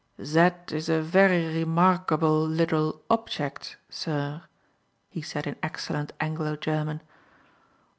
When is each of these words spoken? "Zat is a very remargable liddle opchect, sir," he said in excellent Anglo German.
"Zat 0.23 0.71
is 0.71 0.89
a 0.89 0.99
very 0.99 1.43
remargable 1.63 2.47
liddle 2.47 3.03
opchect, 3.07 3.75
sir," 3.87 4.41
he 5.11 5.21
said 5.21 5.45
in 5.45 5.57
excellent 5.61 6.11
Anglo 6.19 6.55
German. 6.55 7.01